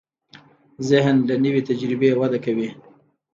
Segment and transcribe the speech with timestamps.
[0.89, 2.69] ذهن له نوې تجربې وده کوي.